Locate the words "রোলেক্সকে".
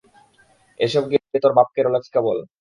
1.77-2.19